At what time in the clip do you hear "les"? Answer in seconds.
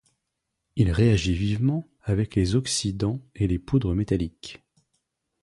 2.33-2.55, 3.45-3.59